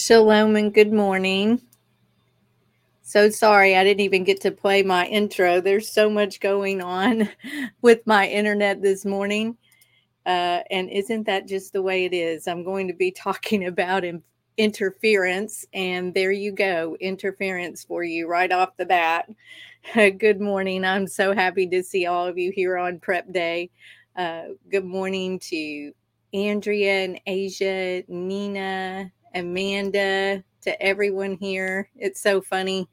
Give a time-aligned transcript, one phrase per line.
[0.00, 1.60] Shalom and good morning.
[3.02, 5.60] So sorry, I didn't even get to play my intro.
[5.60, 7.28] There's so much going on
[7.82, 9.58] with my internet this morning.
[10.24, 12.48] Uh, and isn't that just the way it is?
[12.48, 14.22] I'm going to be talking about in-
[14.56, 19.28] interference, and there you go interference for you right off the bat.
[19.92, 20.82] good morning.
[20.82, 23.68] I'm so happy to see all of you here on Prep Day.
[24.16, 25.92] Uh, good morning to
[26.32, 31.90] Andrea and Asia, Nina, Amanda, to everyone here.
[31.96, 32.88] It's so funny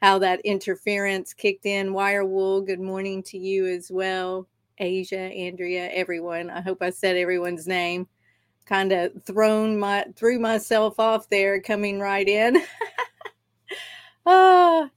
[0.00, 1.90] how that interference kicked in.
[1.90, 4.46] Wirewool, good morning to you as well.
[4.78, 6.48] Asia, Andrea, everyone.
[6.50, 8.08] I hope I said everyone's name.
[8.64, 12.62] Kind of thrown my threw myself off there coming right in.
[14.26, 14.88] ah,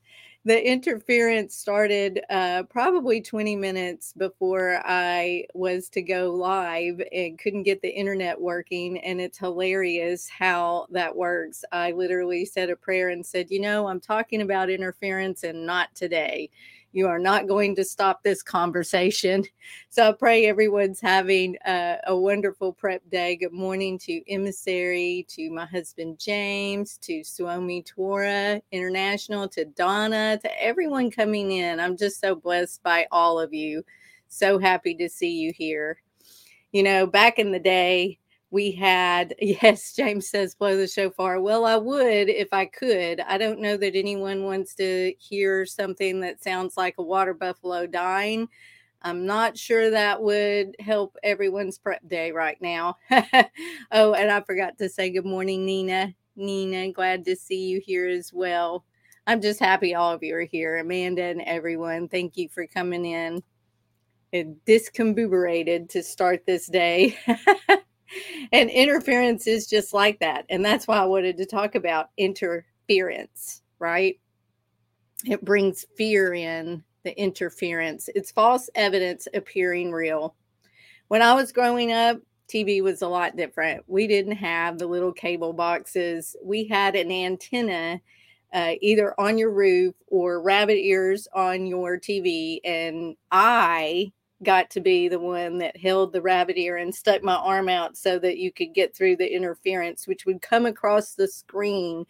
[0.46, 7.64] the interference started uh, probably 20 minutes before I was to go live and couldn't
[7.64, 8.98] get the internet working.
[9.00, 11.64] And it's hilarious how that works.
[11.72, 15.96] I literally said a prayer and said, You know, I'm talking about interference and not
[15.96, 16.50] today.
[16.96, 19.44] You are not going to stop this conversation.
[19.90, 23.36] So I pray everyone's having a, a wonderful prep day.
[23.36, 30.62] Good morning to Emissary, to my husband James, to Suomi Torah International, to Donna, to
[30.62, 31.80] everyone coming in.
[31.80, 33.86] I'm just so blessed by all of you.
[34.30, 36.02] So happy to see you here.
[36.72, 38.18] You know, back in the day,
[38.54, 41.42] we had yes james says blow the shofar.
[41.42, 43.20] Well i would if i could.
[43.22, 47.88] I don't know that anyone wants to hear something that sounds like a water buffalo
[47.88, 48.48] dying.
[49.02, 52.98] I'm not sure that would help everyone's prep day right now.
[53.92, 56.14] Oh and i forgot to say good morning nina.
[56.36, 58.86] Nina glad to see you here as well.
[59.26, 62.08] I'm just happy all of you are here amanda and everyone.
[62.08, 63.42] Thank you for coming in
[64.32, 67.18] and discombobulated to start this day
[68.52, 70.46] and interference is just like that.
[70.50, 74.20] And that's why I wanted to talk about interference, right?
[75.26, 78.10] It brings fear in the interference.
[78.16, 80.36] It's false evidence appearing real.
[81.08, 83.84] When I was growing up, TV was a lot different.
[83.88, 88.02] We didn't have the little cable boxes, we had an antenna.
[88.54, 92.60] Uh, either on your roof or rabbit ears on your TV.
[92.64, 94.12] And I
[94.44, 97.98] got to be the one that held the rabbit ear and stuck my arm out
[97.98, 102.06] so that you could get through the interference, which would come across the screen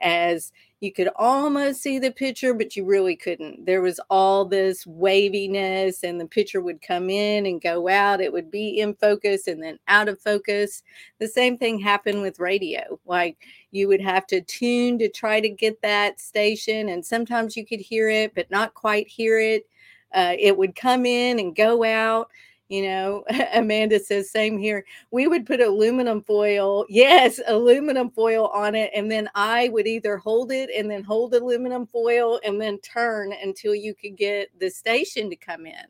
[0.00, 3.66] as you could almost see the picture, but you really couldn't.
[3.66, 8.20] There was all this waviness, and the picture would come in and go out.
[8.20, 10.84] It would be in focus and then out of focus.
[11.18, 13.00] The same thing happened with radio.
[13.06, 13.38] Like
[13.72, 17.80] you would have to tune to try to get that station, and sometimes you could
[17.80, 19.66] hear it, but not quite hear it
[20.14, 22.30] uh, it would come in and go out.
[22.68, 23.24] You know,
[23.54, 24.84] Amanda says, same here.
[25.10, 28.90] We would put aluminum foil, yes, aluminum foil on it.
[28.94, 33.32] And then I would either hold it and then hold aluminum foil and then turn
[33.42, 35.86] until you could get the station to come in.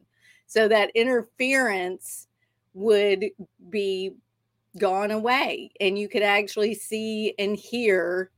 [0.46, 2.28] So that interference
[2.74, 3.24] would
[3.70, 4.12] be
[4.78, 8.30] gone away and you could actually see and hear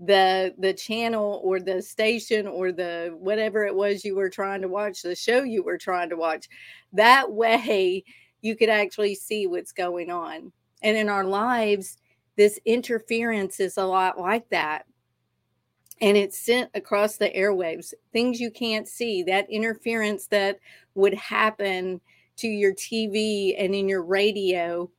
[0.00, 4.68] the the channel or the station or the whatever it was you were trying to
[4.68, 6.48] watch the show you were trying to watch
[6.92, 8.02] that way
[8.40, 10.52] you could actually see what's going on.
[10.82, 11.96] And in our lives
[12.36, 14.86] this interference is a lot like that.
[16.00, 20.58] And it's sent across the airwaves things you can't see that interference that
[20.96, 22.00] would happen
[22.36, 24.90] to your TV and in your radio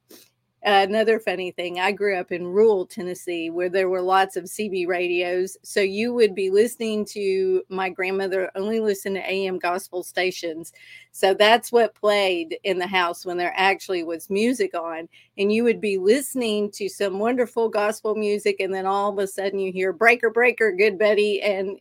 [0.65, 4.87] another funny thing i grew up in rural tennessee where there were lots of cb
[4.87, 10.73] radios so you would be listening to my grandmother only listen to am gospel stations.
[11.11, 15.63] So that's what played in the house when there actually was music on and you
[15.63, 19.71] would be listening to some wonderful gospel music and then all of a sudden you
[19.71, 21.79] hear breaker breaker good betty and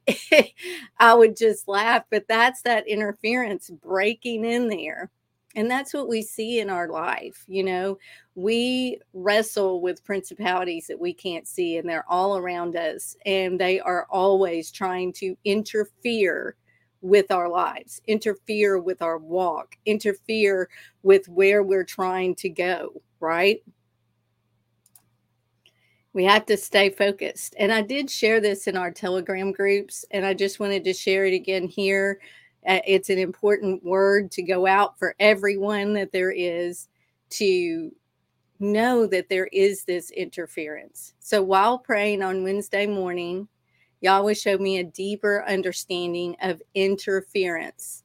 [0.98, 5.10] i would just laugh but that's that interference breaking in there
[5.54, 7.44] and that's what we see in our life.
[7.46, 7.98] You know,
[8.34, 13.80] we wrestle with principalities that we can't see, and they're all around us, and they
[13.80, 16.56] are always trying to interfere
[17.00, 20.68] with our lives, interfere with our walk, interfere
[21.02, 23.62] with where we're trying to go, right?
[26.14, 27.54] We have to stay focused.
[27.58, 31.26] And I did share this in our Telegram groups, and I just wanted to share
[31.26, 32.20] it again here
[32.66, 36.88] uh, it's an important word to go out for everyone that there is
[37.30, 37.90] to
[38.60, 41.14] know that there is this interference.
[41.18, 43.48] So while praying on Wednesday morning,
[44.00, 48.02] Yahweh showed me a deeper understanding of interference.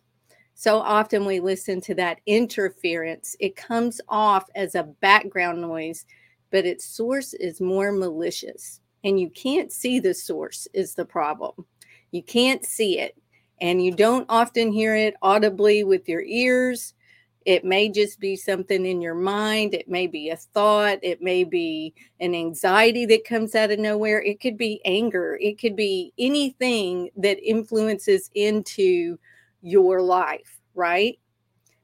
[0.56, 6.06] So often we listen to that interference, it comes off as a background noise,
[6.52, 8.82] but its source is more malicious.
[9.04, 11.54] and you can't see the source is the problem.
[12.12, 13.18] You can't see it,
[13.62, 16.94] and you don't often hear it audibly with your ears.
[17.46, 19.74] It may just be something in your mind.
[19.74, 21.00] It may be a thought.
[21.02, 24.22] It may be an anxiety that comes out of nowhere.
[24.22, 25.38] It could be anger.
[25.42, 29.18] It could be anything that influences into
[29.62, 31.18] your life, right?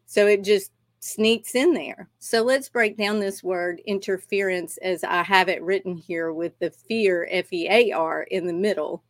[0.05, 2.09] So it just sneaks in there.
[2.19, 6.71] So let's break down this word interference as I have it written here with the
[6.71, 9.03] fear, F E A R, in the middle.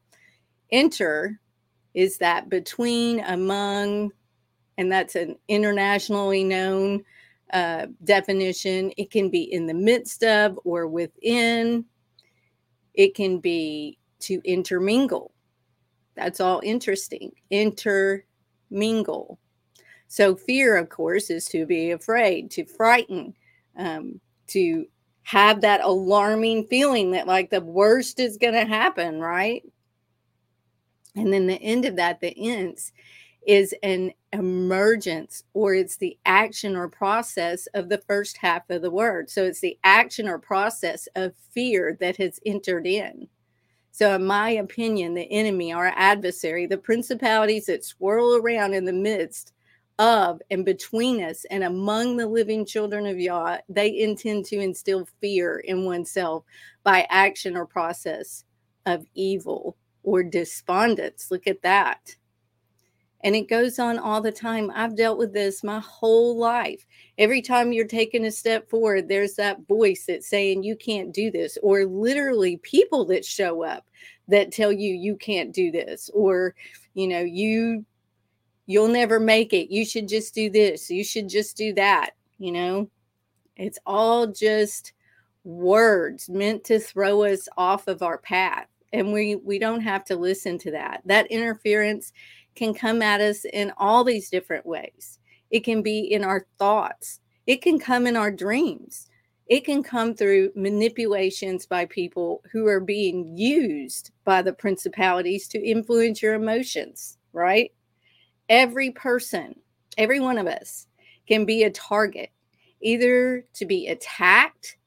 [0.72, 1.40] Enter
[1.96, 4.12] is that between, among,
[4.78, 7.04] and that's an internationally known
[7.54, 8.92] uh, definition.
[8.98, 11.86] It can be in the midst of or within.
[12.94, 15.32] It can be to intermingle.
[16.16, 17.32] That's all interesting.
[17.50, 19.40] Intermingle.
[20.08, 23.34] So, fear, of course, is to be afraid, to frighten,
[23.78, 24.86] um, to
[25.24, 29.64] have that alarming feeling that like the worst is going to happen, right?
[31.16, 32.92] And then the end of that, the ends,
[33.48, 38.92] is an emergence or it's the action or process of the first half of the
[38.92, 39.30] word.
[39.30, 43.28] So it's the action or process of fear that has entered in.
[43.92, 48.92] So, in my opinion, the enemy, our adversary, the principalities that swirl around in the
[48.92, 49.54] midst
[50.00, 55.08] of and between us and among the living children of Yah, they intend to instill
[55.22, 56.44] fear in oneself
[56.84, 58.44] by action or process
[58.86, 61.30] of evil or despondence.
[61.32, 62.16] Look at that.
[63.24, 64.72] And it goes on all the time.
[64.76, 66.86] I've dealt with this my whole life.
[67.18, 71.32] Every time you're taking a step forward, there's that voice that's saying you can't do
[71.32, 73.88] this, or literally people that show up
[74.28, 76.54] that tell you you can't do this, or,
[76.94, 77.84] you know, you
[78.68, 79.74] you'll never make it.
[79.74, 80.90] You should just do this.
[80.90, 82.12] You should just do that.
[82.38, 82.90] You know,
[83.56, 84.94] it's all just
[85.44, 88.68] words meant to throw us off of our path.
[88.96, 91.02] And we, we don't have to listen to that.
[91.06, 92.14] That interference
[92.56, 95.20] can come at us in all these different ways.
[95.52, 99.10] It can be in our thoughts, it can come in our dreams,
[99.48, 105.60] it can come through manipulations by people who are being used by the principalities to
[105.60, 107.72] influence your emotions, right?
[108.50, 109.56] every person,
[109.98, 110.88] every one of us
[111.28, 112.30] can be a target,
[112.82, 114.78] either to be attacked,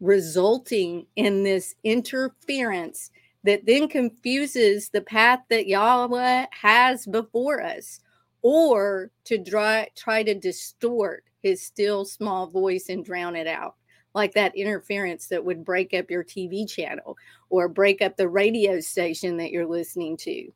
[0.00, 3.10] resulting in this interference
[3.44, 8.00] that then confuses the path that Yahweh has before us,
[8.42, 9.88] or to try,
[10.22, 13.76] to distort his still small voice and drown it out.
[14.14, 17.16] Like that interference that would break up your TV channel
[17.48, 20.50] or break up the radio station that you're listening to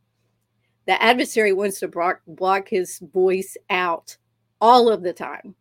[0.86, 4.16] the adversary wants to block, block his voice out
[4.60, 5.54] all of the time.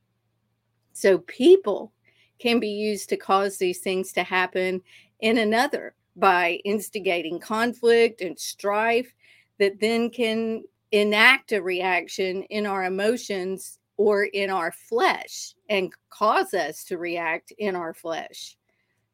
[0.94, 1.94] So people
[2.40, 4.82] can be used to cause these things to happen
[5.22, 9.14] in another by instigating conflict and strife
[9.60, 16.54] that then can enact a reaction in our emotions or in our flesh and cause
[16.54, 18.58] us to react in our flesh.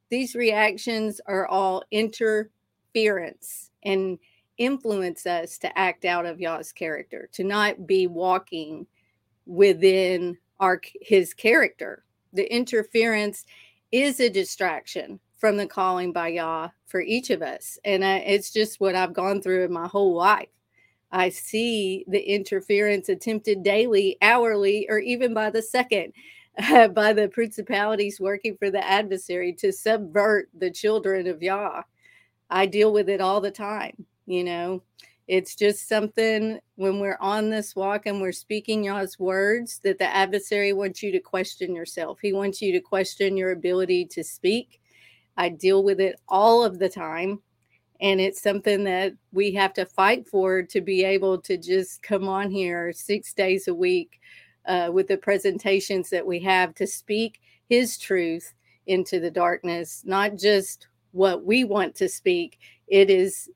[0.10, 4.18] These reactions are all interference and
[4.58, 8.86] influence us to act out of Yah's character, to not be walking
[9.46, 12.04] within our his character.
[12.34, 13.46] The interference
[13.92, 17.80] is a distraction from the calling by Yah for each of us.
[17.84, 20.50] And I, it's just what I've gone through in my whole life.
[21.12, 26.14] I see the interference attempted daily, hourly, or even by the second
[26.62, 31.84] uh, by the principalities working for the adversary to subvert the children of Yah.
[32.50, 34.82] I deal with it all the time you know
[35.28, 40.16] it's just something when we're on this walk and we're speaking Yah's words that the
[40.16, 42.18] adversary wants you to question yourself.
[42.20, 44.79] He wants you to question your ability to speak.
[45.40, 47.42] I deal with it all of the time.
[48.02, 52.28] And it's something that we have to fight for to be able to just come
[52.28, 54.20] on here six days a week
[54.66, 58.54] uh, with the presentations that we have to speak His truth
[58.88, 62.60] into the darkness, not just what we want to speak.
[62.88, 63.50] It is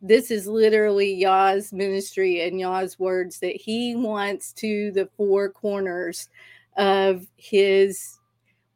[0.00, 6.28] this is literally Yah's ministry and Yah's words that he wants to the four corners
[6.76, 8.18] of his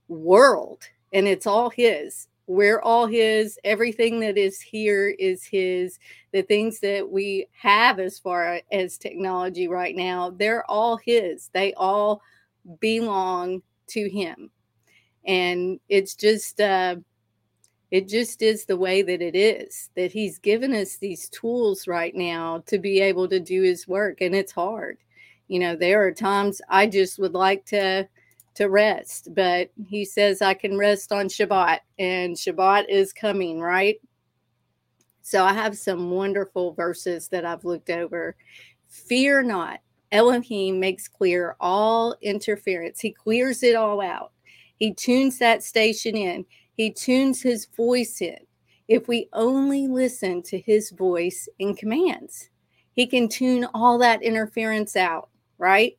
[0.08, 0.82] world.
[1.12, 2.28] And it's all his.
[2.46, 3.58] We're all his.
[3.64, 5.98] Everything that is here is his.
[6.32, 11.50] The things that we have as far as technology right now, they're all his.
[11.52, 12.22] They all
[12.80, 14.50] belong to him.
[15.24, 16.96] And it's just, uh,
[17.92, 22.14] it just is the way that it is that he's given us these tools right
[22.16, 24.98] now to be able to do his work and it's hard
[25.46, 28.08] you know there are times i just would like to
[28.54, 33.96] to rest but he says i can rest on shabbat and shabbat is coming right
[35.22, 38.36] So I have some wonderful verses that I've looked over.
[38.88, 39.80] Fear not.
[40.10, 43.00] Elohim makes clear all interference.
[43.00, 44.32] He clears it all out.
[44.76, 46.44] He tunes that station in.
[46.74, 48.38] He tunes his voice in.
[48.88, 52.50] If we only listen to his voice and commands,
[52.92, 55.96] he can tune all that interference out, right?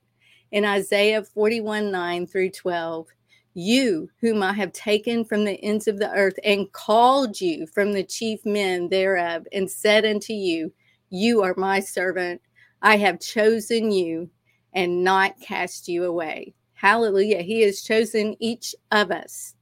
[0.54, 3.08] In Isaiah 41 9 through 12,
[3.56, 7.92] you, whom I have taken from the ends of the earth and called you from
[7.92, 10.72] the chief men thereof, and said unto you,
[11.10, 12.40] You are my servant.
[12.84, 14.30] I have chosen you
[14.74, 16.54] and not cast you away.
[16.76, 17.42] Hallelujah.
[17.42, 19.56] He has chosen each of us.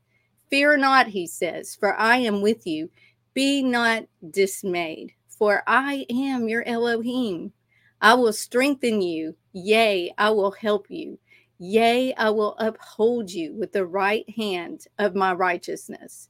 [0.49, 2.89] Fear not, he says, for I am with you.
[3.33, 7.53] Be not dismayed, for I am your Elohim.
[8.01, 9.37] I will strengthen you.
[9.53, 11.19] Yea, I will help you.
[11.59, 16.29] Yea, I will uphold you with the right hand of my righteousness.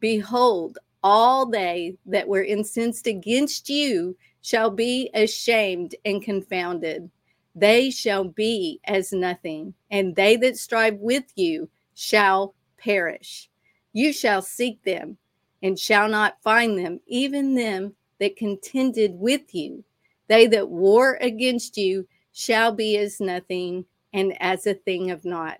[0.00, 7.10] Behold, all they that were incensed against you shall be ashamed and confounded.
[7.54, 13.50] They shall be as nothing, and they that strive with you shall perish.
[13.92, 15.18] You shall seek them
[15.62, 19.84] and shall not find them, even them that contended with you.
[20.28, 25.58] They that war against you shall be as nothing and as a thing of naught.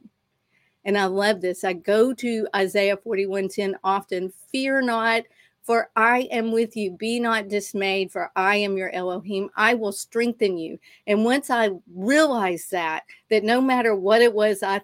[0.84, 1.64] And I love this.
[1.64, 4.32] I go to Isaiah 41:10 often.
[4.50, 5.22] Fear not,
[5.62, 6.90] for I am with you.
[6.90, 9.48] Be not dismayed, for I am your Elohim.
[9.56, 10.78] I will strengthen you.
[11.06, 14.80] And once I realize that, that no matter what it was I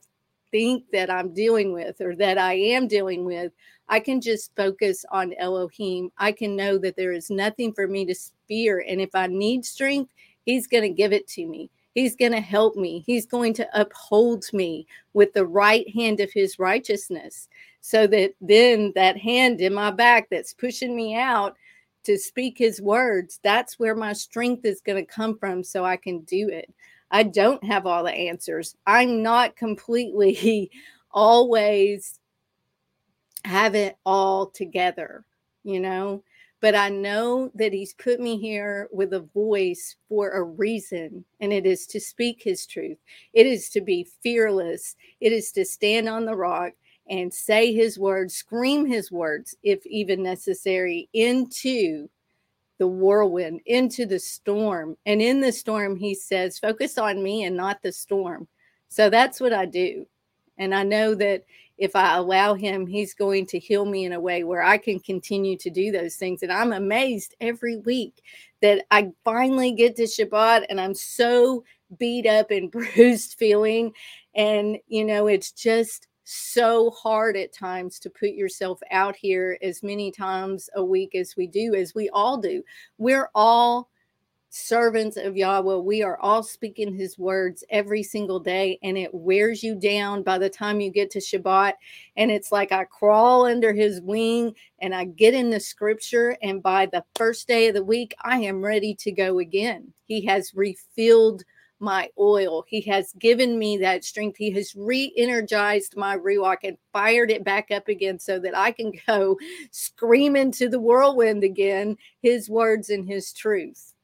[0.50, 3.52] think that I'm dealing with or that I am dealing with,
[3.88, 6.10] I can just focus on Elohim.
[6.16, 8.14] I can know that there is nothing for me to
[8.46, 8.84] fear.
[8.86, 10.12] And if I need strength,
[10.44, 11.70] He's going to give it to me.
[11.98, 13.02] He's going to help me.
[13.04, 17.48] He's going to uphold me with the right hand of his righteousness.
[17.80, 21.56] So that then that hand in my back that's pushing me out
[22.04, 25.96] to speak his words, that's where my strength is going to come from so I
[25.96, 26.72] can do it.
[27.10, 28.76] I don't have all the answers.
[28.86, 30.70] I'm not completely
[31.10, 32.20] always
[33.44, 35.24] have it all together,
[35.64, 36.22] you know
[36.60, 41.52] but I know that He's put me here with a voice for a reason, and
[41.52, 42.98] it is to speak His truth.
[43.32, 44.96] It is to be fearless.
[45.20, 46.72] It is to stand on the rock
[47.08, 52.08] and say His words, scream His words, if even necessary, into
[52.78, 54.96] the whirlwind, into the storm.
[55.06, 58.48] And in the storm, He says, focus on me and not the storm.
[58.88, 60.06] So that's what I do.
[60.58, 61.44] And I know that
[61.78, 64.98] if I allow him, he's going to heal me in a way where I can
[64.98, 66.42] continue to do those things.
[66.42, 68.22] And I'm amazed every week
[68.60, 71.64] that I finally get to Shabbat and I'm so
[71.98, 73.92] beat up and bruised feeling.
[74.34, 79.82] And, you know, it's just so hard at times to put yourself out here as
[79.82, 82.62] many times a week as we do, as we all do.
[82.98, 83.88] We're all
[84.50, 89.62] servants of Yahweh, we are all speaking his words every single day, and it wears
[89.62, 91.74] you down by the time you get to Shabbat.
[92.16, 96.62] And it's like I crawl under his wing and I get in the scripture, and
[96.62, 99.92] by the first day of the week, I am ready to go again.
[100.06, 101.44] He has refilled
[101.80, 102.64] my oil.
[102.66, 104.36] He has given me that strength.
[104.36, 108.72] He has re energized my Ruach and fired it back up again so that I
[108.72, 109.38] can go
[109.70, 113.94] scream into the whirlwind again, his words and his truth.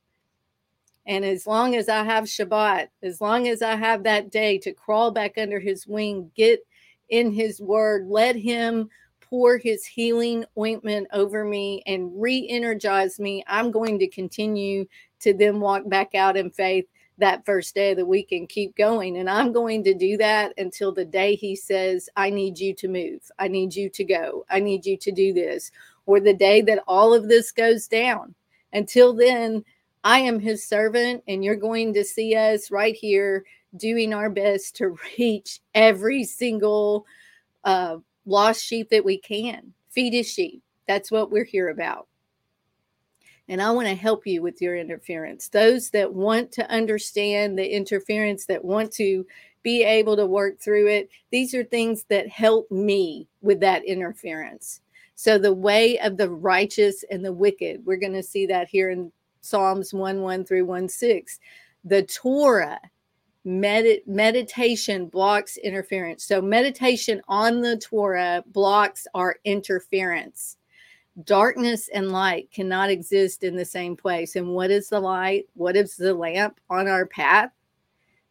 [1.06, 4.72] And as long as I have Shabbat, as long as I have that day to
[4.72, 6.66] crawl back under his wing, get
[7.10, 8.88] in his word, let him
[9.20, 14.86] pour his healing ointment over me and re energize me, I'm going to continue
[15.20, 16.86] to then walk back out in faith
[17.18, 19.18] that first day of the week and keep going.
[19.18, 22.88] And I'm going to do that until the day he says, I need you to
[22.88, 23.20] move.
[23.38, 24.44] I need you to go.
[24.50, 25.70] I need you to do this.
[26.06, 28.34] Or the day that all of this goes down.
[28.72, 29.64] Until then,
[30.04, 33.44] I am his servant, and you're going to see us right here
[33.76, 37.06] doing our best to reach every single
[37.64, 37.96] uh,
[38.26, 39.72] lost sheep that we can.
[39.90, 40.62] Feed his sheep.
[40.86, 42.06] That's what we're here about.
[43.48, 45.48] And I want to help you with your interference.
[45.48, 49.26] Those that want to understand the interference, that want to
[49.62, 54.80] be able to work through it, these are things that help me with that interference.
[55.14, 58.90] So, the way of the righteous and the wicked, we're going to see that here
[58.90, 59.12] in
[59.44, 61.38] Psalms 1 1 through 1 6.
[61.84, 62.80] The Torah,
[63.44, 66.24] med- meditation blocks interference.
[66.24, 70.56] So, meditation on the Torah blocks our interference.
[71.24, 74.34] Darkness and light cannot exist in the same place.
[74.34, 75.46] And what is the light?
[75.54, 77.50] What is the lamp on our path?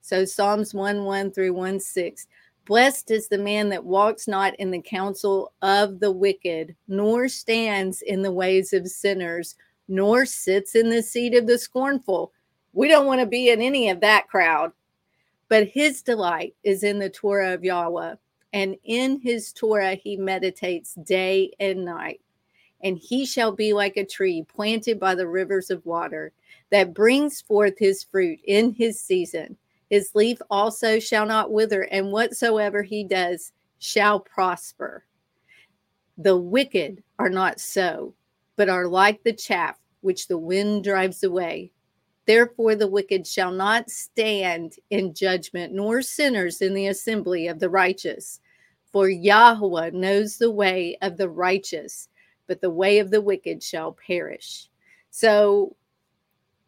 [0.02, 2.28] So, Psalms 1 1 through 1 6.
[2.66, 8.02] Blessed is the man that walks not in the counsel of the wicked, nor stands
[8.02, 9.56] in the ways of sinners,
[9.88, 12.32] nor sits in the seat of the scornful.
[12.74, 14.72] We don't want to be in any of that crowd.
[15.50, 18.16] But his delight is in the Torah of Yahweh,
[18.54, 22.22] and in his Torah he meditates day and night.
[22.82, 26.34] And he shall be like a tree planted by the rivers of water
[26.70, 29.58] that brings forth his fruit in his season.
[29.90, 35.06] His leaf also shall not wither, and whatsoever he does shall prosper.
[36.18, 38.14] The wicked are not so,
[38.56, 41.72] but are like the chaff which the wind drives away.
[42.26, 47.70] Therefore, the wicked shall not stand in judgment, nor sinners in the assembly of the
[47.70, 48.40] righteous.
[48.92, 52.08] For Yahweh knows the way of the righteous,
[52.48, 54.70] but the way of the wicked shall perish.
[55.10, 55.76] So,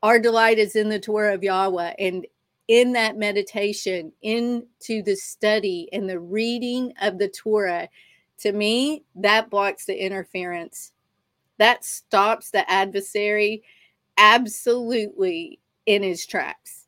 [0.04, 1.94] our delight is in the Torah of Yahweh.
[2.00, 2.28] And
[2.68, 7.88] in that meditation, into the study and the reading of the Torah,
[8.40, 10.92] to me, that blocks the interference.
[11.58, 13.64] That stops the adversary
[14.18, 16.86] absolutely in his tracks.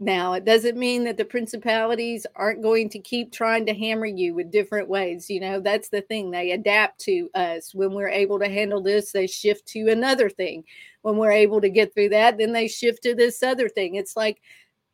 [0.00, 4.32] Now, it doesn't mean that the principalities aren't going to keep trying to hammer you
[4.32, 5.28] with different ways.
[5.28, 6.30] You know, that's the thing.
[6.30, 7.74] They adapt to us.
[7.74, 10.62] When we're able to handle this, they shift to another thing.
[11.02, 13.96] When we're able to get through that, then they shift to this other thing.
[13.96, 14.40] It's like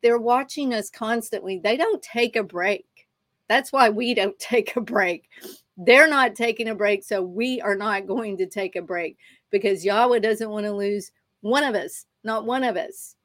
[0.02, 1.58] they're watching us constantly.
[1.58, 2.86] They don't take a break.
[3.46, 5.28] That's why we don't take a break.
[5.76, 7.02] They're not taking a break.
[7.04, 9.18] So we are not going to take a break
[9.50, 13.16] because Yahweh doesn't want to lose one of us, not one of us.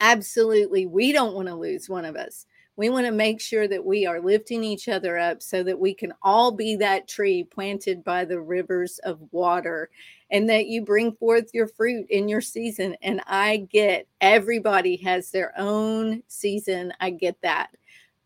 [0.00, 0.86] Absolutely.
[0.86, 2.46] We don't want to lose one of us.
[2.76, 5.92] We want to make sure that we are lifting each other up so that we
[5.92, 9.90] can all be that tree planted by the rivers of water
[10.30, 12.94] and that you bring forth your fruit in your season.
[13.02, 16.92] And I get everybody has their own season.
[17.00, 17.70] I get that.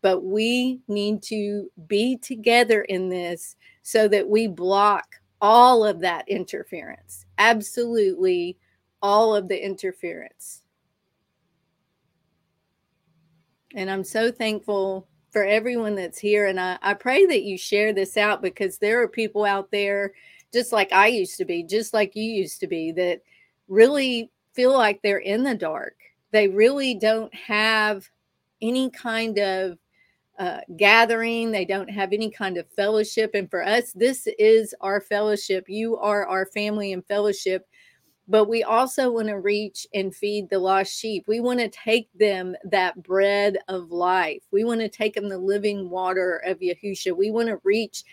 [0.03, 5.05] But we need to be together in this so that we block
[5.41, 7.25] all of that interference.
[7.39, 8.57] Absolutely
[9.01, 10.61] all of the interference.
[13.75, 16.45] And I'm so thankful for everyone that's here.
[16.45, 20.13] And I, I pray that you share this out because there are people out there,
[20.53, 23.21] just like I used to be, just like you used to be, that
[23.67, 25.95] really feel like they're in the dark.
[26.31, 28.07] They really don't have
[28.61, 29.77] any kind of
[30.39, 31.51] uh, gathering.
[31.51, 33.31] They don't have any kind of fellowship.
[33.33, 35.65] And for us, this is our fellowship.
[35.67, 37.67] You are our family and fellowship
[38.27, 41.25] but we also want to reach and feed the lost sheep.
[41.27, 44.41] We want to take them that bread of life.
[44.51, 47.15] We want to take them the living water of Yahusha.
[47.15, 48.03] We want to reach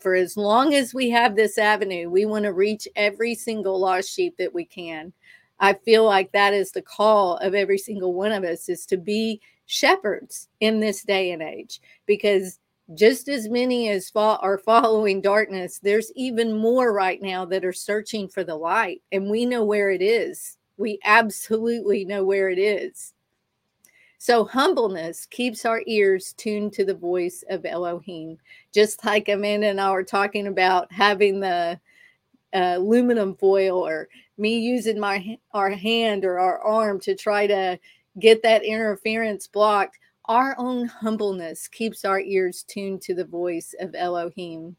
[0.00, 4.10] for as long as we have this avenue, we want to reach every single lost
[4.10, 5.10] sheep that we can.
[5.58, 8.98] I feel like that is the call of every single one of us is to
[8.98, 12.58] be shepherds in this day and age because
[12.94, 17.72] just as many as fo- are following darkness, there's even more right now that are
[17.72, 20.56] searching for the light, and we know where it is.
[20.76, 23.12] We absolutely know where it is.
[24.18, 28.38] So, humbleness keeps our ears tuned to the voice of Elohim,
[28.72, 31.78] just like Amanda and I were talking about having the
[32.54, 37.78] uh, aluminum foil or me using my our hand or our arm to try to
[38.18, 39.98] get that interference blocked
[40.28, 44.74] our own humbleness keeps our ears tuned to the voice of Elohim.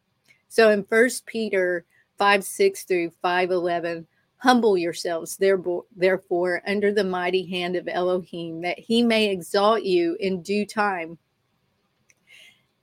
[0.50, 1.86] So in First Peter
[2.18, 8.78] 5 6 through 5 11, humble yourselves, therefore, under the mighty hand of Elohim, that
[8.78, 11.18] he may exalt you in due time.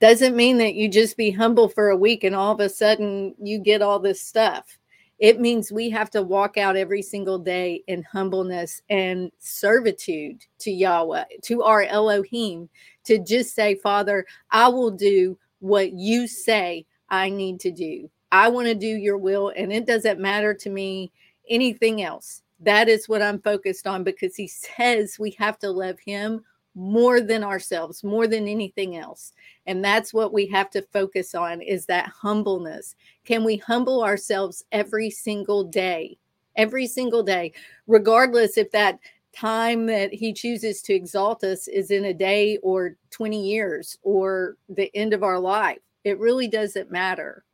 [0.01, 3.35] Doesn't mean that you just be humble for a week and all of a sudden
[3.41, 4.79] you get all this stuff.
[5.19, 10.71] It means we have to walk out every single day in humbleness and servitude to
[10.71, 12.69] Yahweh, to our Elohim,
[13.05, 18.11] to just say, Father, I will do what you say I need to do.
[18.33, 21.13] I want to do your will, and it doesn't matter to me
[21.49, 22.43] anything else.
[22.61, 26.43] That is what I'm focused on because he says we have to love him
[26.75, 29.33] more than ourselves, more than anything else.
[29.67, 32.97] And that's what we have to focus on is that humbleness.
[33.25, 36.19] Can we humble ourselves every single day?
[36.57, 37.53] Every single day,
[37.89, 39.01] regardless if that
[39.35, 44.57] time that he chooses to exalt us is in a day or 20 years or
[44.69, 45.81] the end of our life.
[46.05, 47.45] It really doesn't matter.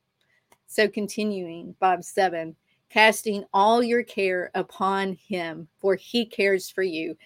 [0.67, 2.55] So, continuing, Bob 7
[2.91, 7.17] casting all your care upon him, for he cares for you.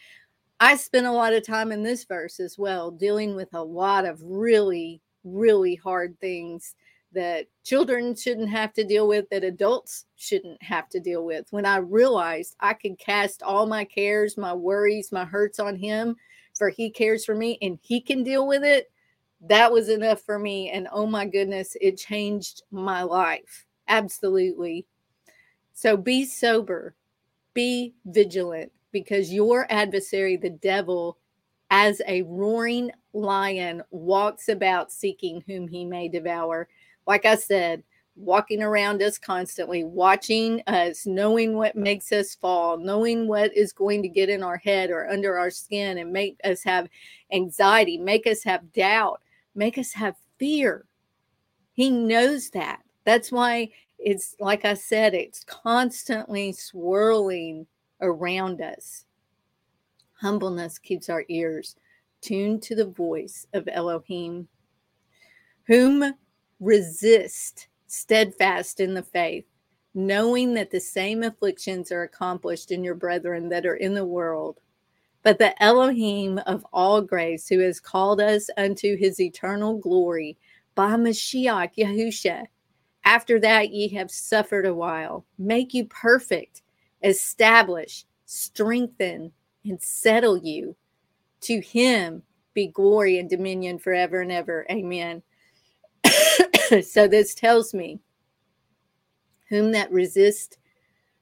[0.61, 4.07] I spent a lot of time in this verse as well, dealing with a lot
[4.07, 6.75] of really, really hard things
[7.13, 11.47] that children shouldn't have to deal with, that adults shouldn't have to deal with.
[11.51, 16.17] When I realized I could cast all my cares, my worries, my hurts on Him,
[16.55, 18.91] for He cares for me and He can deal with it,
[19.49, 20.71] that was enough for me.
[20.71, 23.67] And oh my goodness, it changed my life.
[23.89, 24.87] Absolutely.
[25.73, 26.95] So be sober,
[27.53, 31.19] be vigilant, because your adversary, the devil,
[31.71, 36.69] as a roaring lion, walks about seeking whom he may devour.
[37.07, 37.83] Like I said,
[38.17, 44.01] walking around us constantly, watching us, knowing what makes us fall, knowing what is going
[44.03, 46.89] to get in our head or under our skin and make us have
[47.33, 49.21] anxiety, make us have doubt,
[49.57, 50.87] make us have fear.
[51.73, 52.83] He knows that.
[53.05, 57.67] That's why it's like I said, it's constantly swirling
[58.05, 59.07] around us.
[60.21, 61.77] Humbleness keeps our ears
[62.21, 64.49] tuned to the voice of Elohim,
[65.67, 66.15] whom
[66.61, 69.45] resist steadfast in the faith,
[69.95, 74.61] knowing that the same afflictions are accomplished in your brethren that are in the world.
[75.23, 80.37] But the Elohim of all grace, who has called us unto his eternal glory
[80.75, 82.47] by Mashiach Yahusha,
[83.05, 86.63] after that ye have suffered a while, make you perfect,
[87.05, 89.31] establish, strengthen,
[89.65, 90.75] and settle you.
[91.43, 92.23] To him
[92.55, 94.67] be glory and dominion forever and ever.
[94.71, 95.23] Amen.
[96.83, 98.01] so this tells me
[99.49, 100.59] whom that resist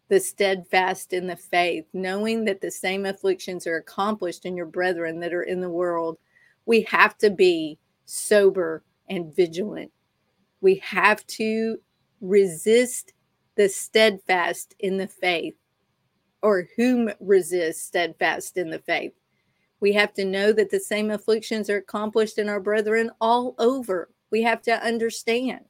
[0.09, 5.21] the steadfast in the faith, knowing that the same afflictions are accomplished in your brethren
[5.21, 6.19] that are in the world,
[6.67, 9.91] we have to be sober and vigilant.
[10.61, 11.79] We have to
[12.21, 13.15] resist
[13.57, 15.55] the steadfast in the faith,
[16.43, 19.13] or whom resist steadfast in the faith.
[19.81, 24.11] We have to know that the same afflictions are accomplished in our brethren all over.
[24.31, 25.65] We have to understand.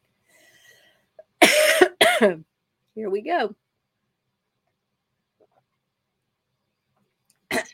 [2.20, 3.54] Here we go.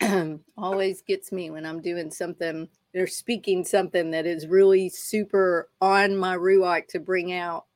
[0.56, 6.16] Always gets me when I'm doing something or speaking something that is really super on
[6.16, 7.66] my ruach to bring out.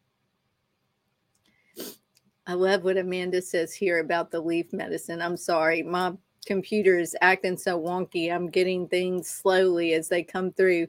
[2.47, 5.23] I love what Amanda says here about the leaf medicine.
[5.23, 6.13] I'm sorry, my
[6.45, 8.35] computer is acting so wonky.
[8.35, 10.89] I'm getting things slowly as they come through.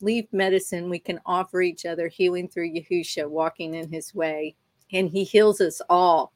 [0.00, 4.54] Leaf medicine, we can offer each other healing through Yahusha, walking in his way,
[4.90, 6.32] and he heals us all.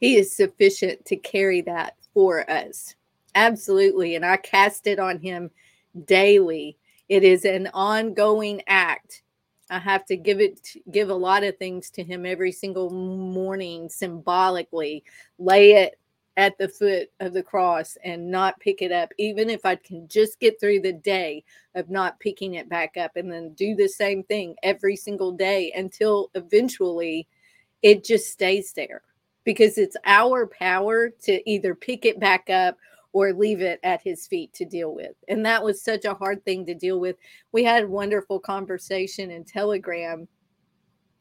[0.00, 2.96] he is sufficient to carry that for us.
[3.36, 4.16] Absolutely.
[4.16, 5.52] And I cast it on him
[6.06, 6.76] daily.
[7.08, 9.22] It is an ongoing act
[9.70, 13.88] I have to give it give a lot of things to him every single morning
[13.88, 15.04] symbolically
[15.38, 15.98] lay it
[16.36, 20.08] at the foot of the cross and not pick it up even if I can
[20.08, 23.88] just get through the day of not picking it back up and then do the
[23.88, 27.26] same thing every single day until eventually
[27.82, 29.02] it just stays there.
[29.44, 32.76] Because it's our power to either pick it back up
[33.12, 35.12] or leave it at his feet to deal with.
[35.28, 37.16] And that was such a hard thing to deal with.
[37.52, 40.28] We had a wonderful conversation in Telegram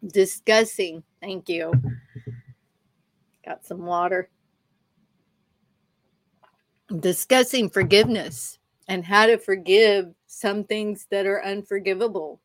[0.06, 1.74] discussing, thank you.
[3.46, 4.30] Got some water.
[7.00, 12.42] Discussing forgiveness and how to forgive some things that are unforgivable.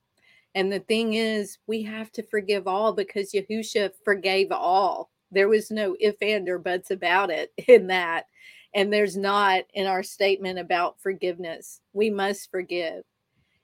[0.55, 5.11] And the thing is, we have to forgive all because Yahusha forgave all.
[5.33, 8.27] There was no if, and, or buts about it in that.
[8.75, 11.81] And there's not in our statement about forgiveness.
[11.93, 13.05] We must forgive.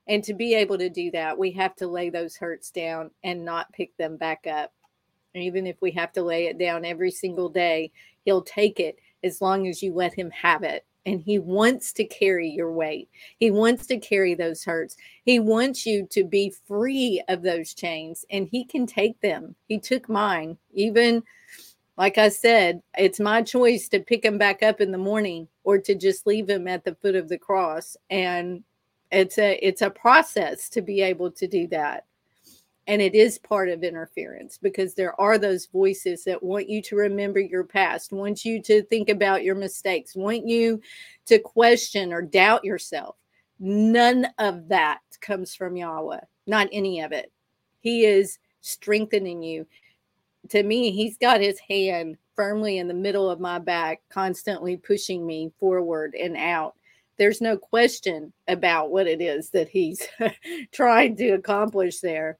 [0.06, 3.44] And to be able to do that, we have to lay those hurts down and
[3.44, 4.72] not pick them back up.
[5.34, 7.92] even if we have to lay it down every single day,
[8.24, 10.84] he'll take it as long as you let him have it.
[11.06, 13.08] And he wants to carry your weight.
[13.38, 14.96] He wants to carry those hurts.
[15.24, 19.54] He wants you to be free of those chains, and he can take them.
[19.66, 21.22] He took mine, even
[22.00, 25.76] like I said, it's my choice to pick him back up in the morning or
[25.80, 27.94] to just leave him at the foot of the cross.
[28.08, 28.64] And
[29.12, 32.06] it's a it's a process to be able to do that.
[32.86, 36.96] And it is part of interference because there are those voices that want you to
[36.96, 40.80] remember your past, want you to think about your mistakes, want you
[41.26, 43.16] to question or doubt yourself.
[43.58, 47.30] None of that comes from Yahweh, not any of it.
[47.80, 49.66] He is strengthening you
[50.48, 55.26] to me, he's got his hand firmly in the middle of my back, constantly pushing
[55.26, 56.74] me forward and out.
[57.18, 60.06] There's no question about what it is that he's
[60.72, 62.38] trying to accomplish there.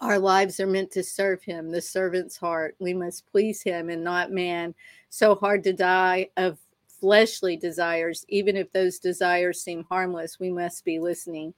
[0.00, 2.76] Our lives are meant to serve him, the servant's heart.
[2.78, 4.74] We must please him and not man.
[5.10, 10.84] So hard to die of fleshly desires, even if those desires seem harmless, we must
[10.84, 11.52] be listening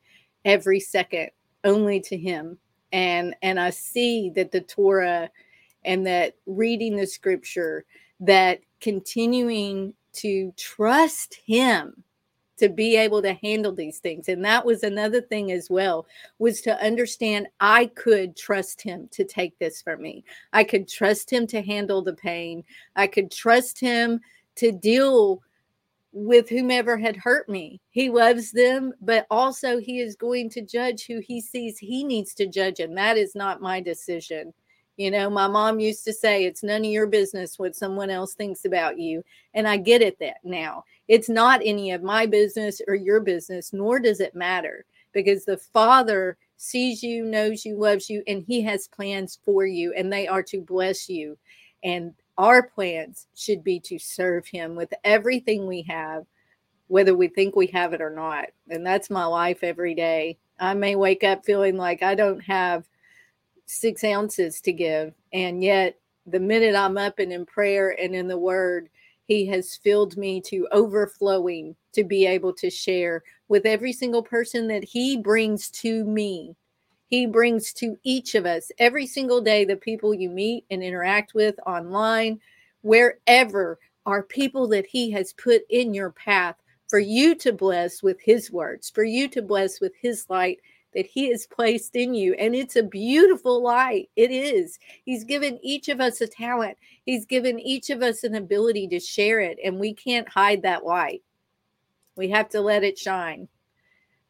[0.45, 1.31] every second
[1.65, 2.59] only to him
[2.93, 5.31] and and I see that the Torah
[5.85, 7.85] and that reading the scripture
[8.21, 12.03] that continuing to trust him
[12.59, 14.29] to be able to handle these things.
[14.29, 16.07] And that was another thing as well
[16.39, 20.25] was to understand i could trust him to take this for me.
[20.53, 22.63] I could trust him to handle the pain.
[22.97, 24.21] I could trust him
[24.57, 25.43] to deal
[26.13, 31.07] with whomever had hurt me he loves them but also he is going to judge
[31.07, 34.53] who he sees he needs to judge and that is not my decision
[35.01, 38.35] you know, my mom used to say, it's none of your business what someone else
[38.35, 39.25] thinks about you.
[39.55, 40.85] And I get it that now.
[41.09, 45.57] It's not any of my business or your business, nor does it matter because the
[45.57, 50.29] Father sees you, knows you, loves you, and He has plans for you, and they
[50.29, 51.39] are to bless you.
[51.83, 56.25] And our plans should be to serve Him with everything we have,
[56.89, 58.47] whether we think we have it or not.
[58.71, 60.39] And that's my life every day.
[60.59, 62.89] I may wake up feeling like I don't have
[63.67, 65.13] six ounces to give.
[65.35, 68.89] And yet, the minute I'm up and in prayer and in the word,
[69.27, 74.67] He has filled me to overflowing to be able to share with every single person
[74.69, 76.57] that He brings to me.
[77.11, 81.35] He brings to each of us every single day the people you meet and interact
[81.35, 82.41] with online,
[82.83, 86.55] wherever are people that He has put in your path
[86.89, 90.61] for you to bless with His words, for you to bless with His light
[90.95, 92.35] that he has placed in you.
[92.35, 94.11] And it's a beautiful light.
[94.17, 94.79] It is.
[95.05, 96.77] He's given each of us a talent.
[97.05, 100.85] He's given each of us an ability to share it and we can't hide that
[100.85, 101.23] light.
[102.17, 103.49] We have to let it shine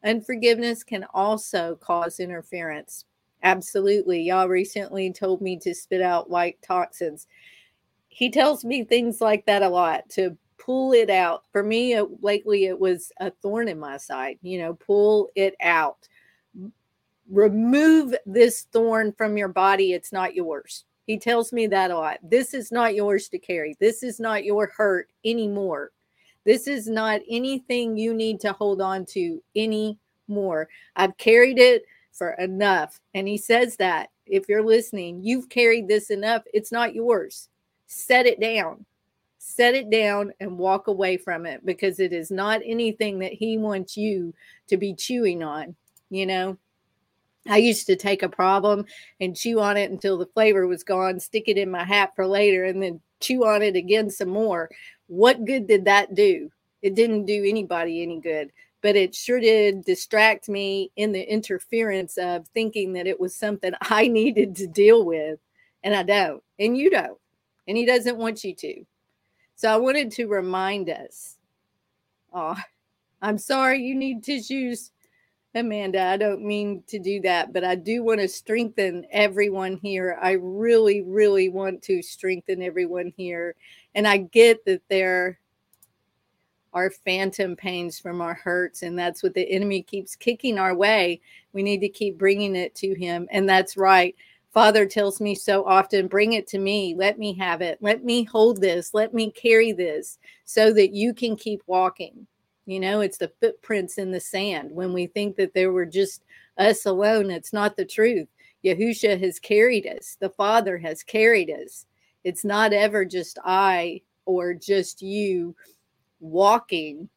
[0.04, 3.04] unforgiveness can also cause interference
[3.42, 7.26] absolutely Yah recently told me to spit out white toxins
[8.08, 12.06] he tells me things like that a lot to pull it out for me it,
[12.22, 16.08] lately it was a thorn in my side you know pull it out
[17.30, 19.92] remove this thorn from your body.
[19.92, 20.84] It's not yours.
[21.06, 22.18] He tells me that a lot.
[22.22, 23.76] This is not yours to carry.
[23.80, 25.92] This is not your hurt anymore.
[26.44, 30.68] This is not anything you need to hold on to anymore.
[30.96, 33.00] I've carried it for enough.
[33.14, 36.42] And he says that if you're listening, you've carried this enough.
[36.52, 37.48] It's not yours.
[37.86, 38.84] Set it down.
[39.38, 43.58] Set it down and walk away from it because it is not anything that he
[43.58, 44.34] wants you
[44.68, 45.74] to be chewing on,
[46.10, 46.58] you know?
[47.48, 48.84] I used to take a problem
[49.18, 52.26] and chew on it until the flavor was gone, stick it in my hat for
[52.26, 54.70] later, and then chew on it again some more.
[55.10, 56.52] What good did that do?
[56.82, 62.16] It didn't do anybody any good, but it sure did distract me in the interference
[62.16, 65.40] of thinking that it was something I needed to deal with.
[65.82, 67.18] And I don't, and you don't,
[67.66, 68.84] and he doesn't want you to.
[69.56, 71.38] So I wanted to remind us.
[72.32, 72.56] Oh,
[73.20, 74.92] I'm sorry you need tissues
[75.54, 80.16] Amanda, I don't mean to do that, but I do want to strengthen everyone here.
[80.22, 83.56] I really, really want to strengthen everyone here.
[83.94, 85.38] And I get that there
[86.72, 91.20] are phantom pains from our hurts, and that's what the enemy keeps kicking our way.
[91.52, 93.26] We need to keep bringing it to him.
[93.30, 94.14] And that's right.
[94.52, 96.94] Father tells me so often, bring it to me.
[96.96, 97.78] Let me have it.
[97.80, 98.94] Let me hold this.
[98.94, 102.26] Let me carry this so that you can keep walking.
[102.66, 104.70] You know, it's the footprints in the sand.
[104.72, 106.22] When we think that there were just
[106.58, 108.28] us alone, it's not the truth.
[108.64, 111.86] Yahusha has carried us, the Father has carried us.
[112.24, 115.54] It's not ever just I or just you
[116.20, 117.08] walking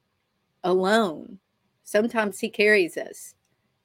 [0.64, 1.40] alone.
[1.84, 3.36] Sometimes He carries us.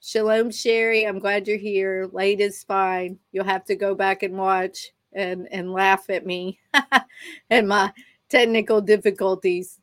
[0.01, 1.05] Shalom, Sherry.
[1.05, 2.09] I'm glad you're here.
[2.13, 3.19] Late is fine.
[3.31, 6.59] You'll have to go back and watch and, and laugh at me
[7.49, 7.91] and my
[8.29, 9.79] technical difficulties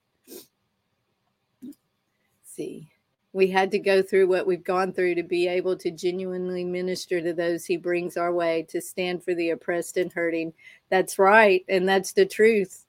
[2.56, 2.88] see.
[3.36, 7.20] We had to go through what we've gone through to be able to genuinely minister
[7.20, 10.54] to those he brings our way, to stand for the oppressed and hurting.
[10.88, 11.62] That's right.
[11.68, 12.86] And that's the truth.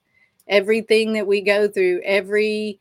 [0.48, 2.80] Everything that we go through, every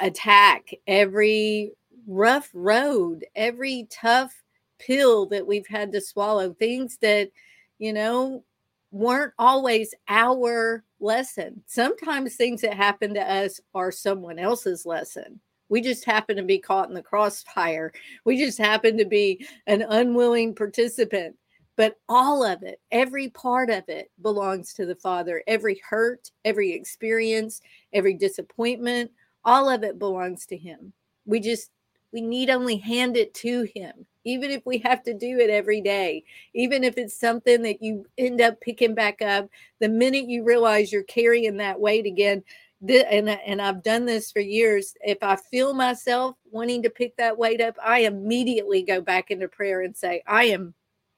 [0.00, 1.74] attack, every
[2.08, 4.42] rough road, every tough
[4.80, 7.30] pill that we've had to swallow, things that,
[7.78, 8.42] you know,
[8.90, 11.62] weren't always our lesson.
[11.66, 15.38] Sometimes things that happen to us are someone else's lesson.
[15.68, 17.92] We just happen to be caught in the crossfire.
[18.24, 21.36] We just happen to be an unwilling participant.
[21.76, 25.44] But all of it, every part of it belongs to the Father.
[25.46, 27.60] Every hurt, every experience,
[27.92, 29.12] every disappointment,
[29.44, 30.92] all of it belongs to Him.
[31.24, 31.70] We just,
[32.12, 35.80] we need only hand it to Him, even if we have to do it every
[35.80, 39.48] day, even if it's something that you end up picking back up.
[39.78, 42.42] The minute you realize you're carrying that weight again,
[42.86, 44.94] and and I've done this for years.
[45.00, 49.48] If I feel myself wanting to pick that weight up, I immediately go back into
[49.48, 50.74] prayer and say, I am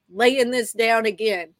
[0.09, 1.53] laying this down again.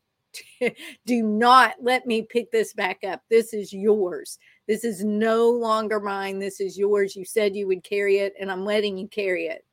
[1.06, 3.22] Do not let me pick this back up.
[3.30, 4.40] This is yours.
[4.68, 6.40] This is no longer mine.
[6.40, 7.16] This is yours.
[7.16, 9.66] You said you would carry it, and I'm letting you carry it.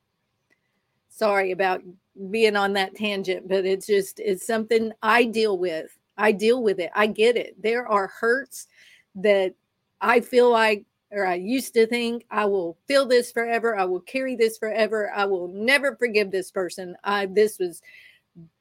[1.09, 1.81] Sorry about
[2.29, 5.97] being on that tangent, but it's just, it's something I deal with.
[6.17, 6.91] I deal with it.
[6.93, 7.61] I get it.
[7.61, 8.67] There are hurts
[9.15, 9.53] that
[10.01, 13.77] I feel like, or I used to think, I will feel this forever.
[13.77, 15.11] I will carry this forever.
[15.15, 16.95] I will never forgive this person.
[17.03, 17.81] I, this was,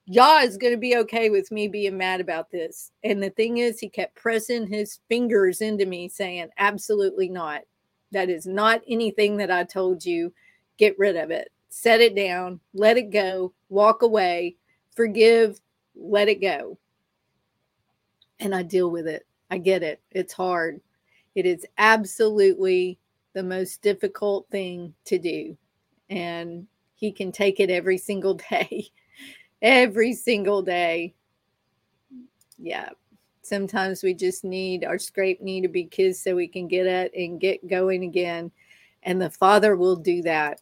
[0.06, 2.90] Yah is going to be okay with me being mad about this.
[3.04, 7.62] And the thing is, he kept pressing his fingers into me, saying, Absolutely not.
[8.12, 10.32] That is not anything that I told you.
[10.78, 11.52] Get rid of it.
[11.68, 12.60] Set it down.
[12.72, 13.52] Let it go.
[13.68, 14.56] Walk away.
[14.96, 15.60] Forgive.
[15.94, 16.78] Let it go.
[18.40, 19.26] And I deal with it.
[19.50, 20.00] I get it.
[20.10, 20.80] It's hard.
[21.38, 22.98] It is absolutely
[23.32, 25.56] the most difficult thing to do.
[26.10, 28.90] And he can take it every single day
[29.62, 31.14] every single day.
[32.58, 32.90] Yeah.
[33.42, 37.12] Sometimes we just need our scrape knee to be kissed so we can get it
[37.14, 38.50] and get going again.
[39.02, 40.60] And the Father will do that.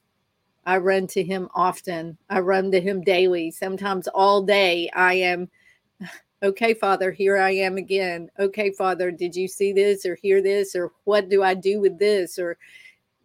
[0.65, 2.17] I run to Him often.
[2.31, 3.51] I run to Him daily.
[3.51, 5.49] Sometimes all day I am,
[6.42, 8.31] okay, Father, here I am again.
[8.38, 10.75] Okay, Father, did you see this or hear this?
[10.75, 12.38] Or what do I do with this?
[12.38, 12.59] Or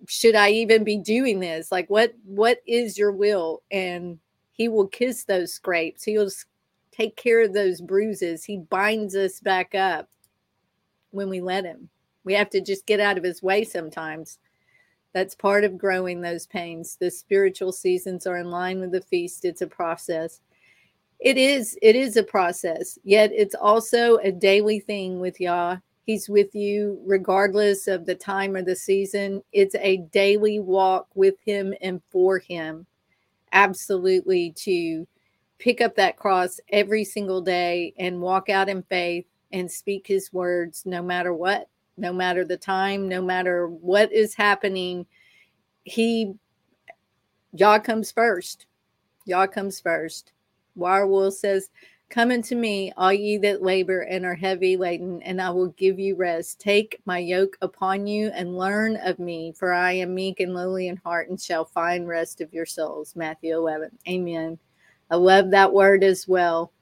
[0.08, 1.72] should I even be doing this?
[1.72, 3.62] Like, what what is your will?
[3.72, 4.20] And
[4.52, 6.04] he will kiss those scrapes.
[6.04, 6.30] He'll
[6.92, 8.44] take care of those bruises.
[8.44, 10.10] He binds us back up
[11.12, 11.90] when we let him.
[12.24, 14.38] We have to just get out of his way sometimes.
[15.14, 16.98] That's part of growing those pains.
[17.00, 19.44] The spiritual seasons are in line with the feast.
[19.44, 20.40] It's a process.
[21.22, 25.78] It is, it is a process, yet it's also a daily thing with Yah.
[26.04, 29.44] He's with you regardless of the time or the season.
[29.54, 32.88] It's a daily walk with him and for him
[33.54, 35.08] absolutely to
[35.60, 40.34] pick up that cross every single day and walk out in faith and speak his
[40.34, 45.06] words no matter what, no matter the time, no matter what is happening.
[45.84, 46.34] He,
[47.54, 48.66] Yah comes first.
[49.26, 50.32] Yah comes first.
[50.82, 51.70] Warwell says,
[52.10, 55.98] Come unto me, all ye that labor and are heavy laden, and I will give
[55.98, 56.60] you rest.
[56.60, 60.90] Take my yoke upon you and learn of me, for I am meek and lowly
[60.90, 63.16] in heart, and shall find rest of your souls.
[63.16, 63.98] Matthew 11.
[64.10, 64.60] Amen.
[65.10, 66.74] I love that word as well.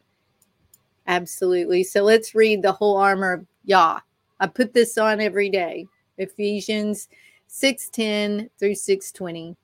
[1.05, 1.83] Absolutely.
[1.83, 3.99] So let's read the whole armor of Yah.
[4.39, 5.85] I put this on every day.
[6.17, 7.07] Ephesians
[7.47, 9.55] 6:10 through 6:20.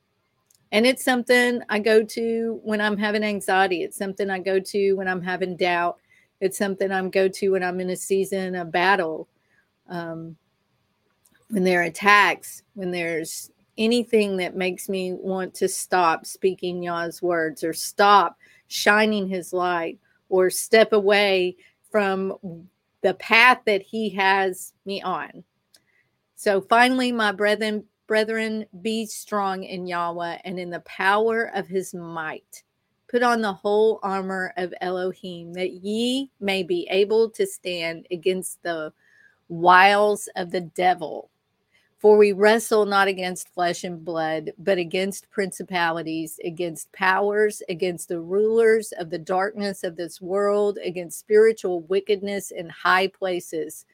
[0.71, 3.83] And it's something I go to when I'm having anxiety.
[3.83, 5.97] It's something I go to when I'm having doubt.
[6.41, 9.27] It's something I'm go to when I'm in a season of battle.
[9.87, 10.35] Um,
[11.49, 17.21] when there are attacks, when there's anything that makes me want to stop speaking Yah's
[17.21, 19.99] words or stop shining his light
[20.29, 21.55] or step away
[21.91, 22.67] from
[23.01, 25.43] the path that he has me on.
[26.35, 31.93] So finally, my brethren, Brethren, be strong in Yahweh and in the power of his
[31.93, 32.63] might.
[33.07, 38.61] Put on the whole armor of Elohim, that ye may be able to stand against
[38.61, 38.93] the
[39.47, 41.29] wiles of the devil.
[41.97, 48.19] For we wrestle not against flesh and blood, but against principalities, against powers, against the
[48.19, 53.85] rulers of the darkness of this world, against spiritual wickedness in high places.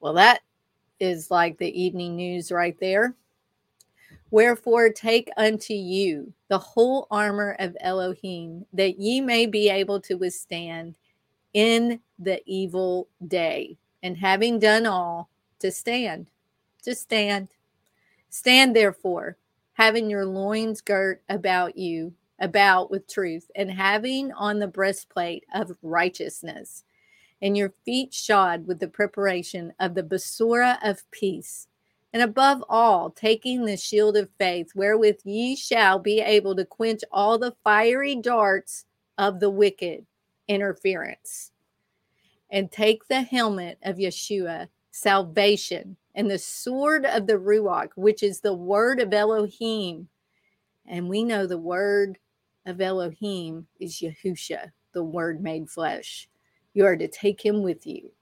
[0.00, 0.40] Well, that
[0.98, 3.14] is like the evening news right there.
[4.30, 10.14] Wherefore, take unto you the whole armor of Elohim, that ye may be able to
[10.14, 10.96] withstand
[11.54, 16.30] in the evil day, and having done all, to stand.
[16.82, 17.48] To stand.
[18.28, 19.36] Stand therefore,
[19.74, 25.76] having your loins girt about you, about with truth, and having on the breastplate of
[25.82, 26.84] righteousness,
[27.40, 31.68] and your feet shod with the preparation of the Besorah of peace
[32.16, 37.02] and above all, taking the shield of faith, wherewith ye shall be able to quench
[37.12, 38.86] all the fiery darts
[39.18, 40.06] of the wicked
[40.48, 41.52] interference.
[42.48, 48.40] And take the helmet of Yeshua, salvation, and the sword of the Ruach, which is
[48.40, 50.08] the word of Elohim.
[50.86, 52.16] And we know the word
[52.64, 56.30] of Elohim is Yahusha, the word made flesh.
[56.72, 58.12] You are to take him with you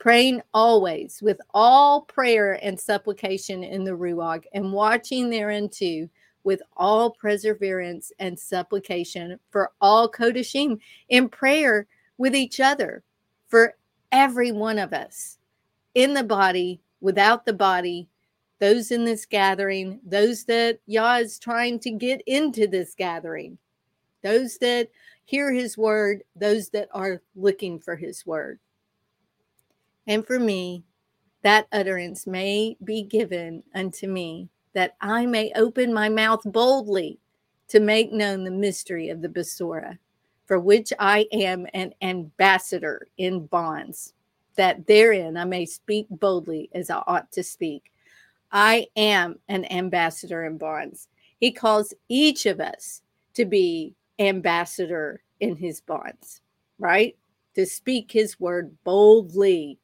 [0.00, 6.08] praying always with all prayer and supplication in the Ruach, and watching thereunto
[6.42, 10.80] with all perseverance and supplication for all Kodashim
[11.10, 11.86] in prayer
[12.16, 13.02] with each other
[13.48, 13.74] for
[14.10, 15.38] every one of us
[15.94, 18.08] in the body, without the body,
[18.58, 23.58] those in this gathering, those that Yah is trying to get into this gathering,
[24.22, 24.88] those that
[25.24, 28.58] hear his word, those that are looking for his word.
[30.10, 30.82] And for me,
[31.42, 37.20] that utterance may be given unto me, that I may open my mouth boldly
[37.68, 39.98] to make known the mystery of the Besorah,
[40.46, 44.14] for which I am an ambassador in bonds,
[44.56, 47.92] that therein I may speak boldly as I ought to speak.
[48.50, 51.06] I am an ambassador in bonds.
[51.38, 53.02] He calls each of us
[53.34, 56.40] to be ambassador in his bonds,
[56.80, 57.16] right?
[57.54, 59.78] To speak his word boldly,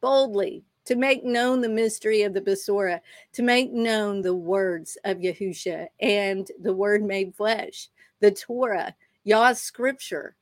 [0.00, 3.00] boldly, to make known the mystery of the Besorah,
[3.32, 7.88] to make known the words of Yahusha and the word made flesh,
[8.20, 8.94] the Torah,
[9.24, 10.34] Yah's scripture.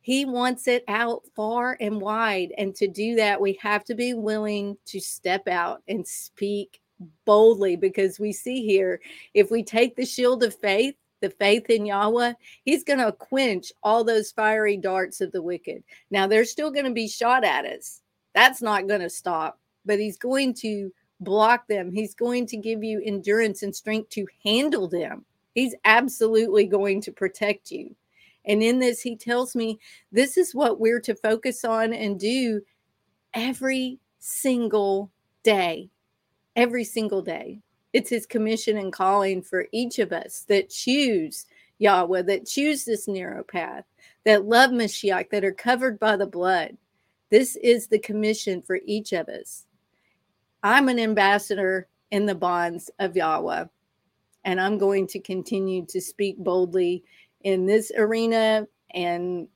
[0.00, 2.52] He wants it out far and wide.
[2.58, 6.80] And to do that, we have to be willing to step out and speak
[7.24, 9.00] boldly because we see here
[9.34, 12.34] if we take the shield of faith, the faith in Yahweh,
[12.64, 15.84] he's going to quench all those fiery darts of the wicked.
[16.10, 18.01] Now, they're still going to be shot at us.
[18.34, 21.92] That's not going to stop, but he's going to block them.
[21.92, 25.24] He's going to give you endurance and strength to handle them.
[25.54, 27.94] He's absolutely going to protect you.
[28.44, 29.78] And in this, he tells me
[30.10, 32.62] this is what we're to focus on and do
[33.34, 35.10] every single
[35.42, 35.90] day
[36.56, 37.60] every single day.
[37.92, 41.46] It's his commission and calling for each of us that choose
[41.78, 43.84] Yahweh, that choose this narrow path,
[44.24, 46.76] that love Mashiach, that are covered by the blood.
[47.32, 49.64] This is the commission for each of us.
[50.62, 53.64] I'm an ambassador in the bonds of Yahweh,
[54.44, 57.02] and I'm going to continue to speak boldly
[57.40, 59.48] in this arena and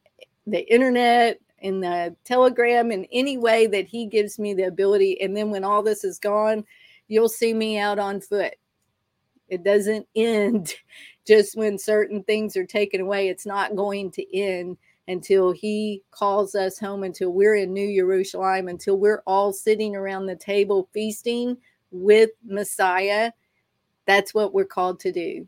[0.47, 5.37] the internet in the telegram in any way that he gives me the ability and
[5.37, 6.65] then when all this is gone
[7.09, 8.55] you'll see me out on foot.
[9.49, 10.75] It doesn't end
[11.27, 13.29] just when certain things are taken away.
[13.29, 14.79] It's not going to end
[15.09, 20.27] until he calls us home, until we're in New Jerusalem, until we're all sitting around
[20.27, 21.57] the table feasting
[21.91, 23.31] with Messiah.
[24.07, 25.47] That's what we're called to do.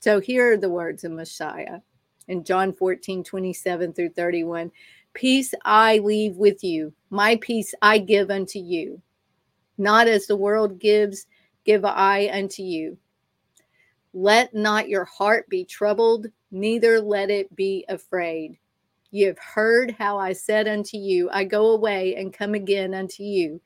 [0.00, 1.80] So here are the words of Messiah
[2.28, 4.70] in John 14, 27 through 31.
[5.14, 9.00] Peace I leave with you, my peace I give unto you.
[9.78, 11.26] Not as the world gives,
[11.64, 12.98] give I unto you.
[14.12, 18.56] Let not your heart be troubled, neither let it be afraid.
[19.10, 23.22] You have heard how I said unto you, I go away and come again unto
[23.22, 23.60] you.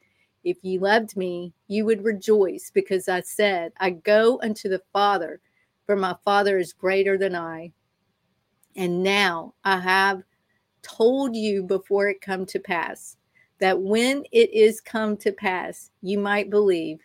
[0.45, 5.41] If ye loved me, you would rejoice, because I said, I go unto the Father,
[5.87, 7.73] for my Father is greater than I.
[8.77, 10.23] And now I have
[10.83, 13.17] told you before it come to pass
[13.59, 17.01] that when it is come to pass, you might believe.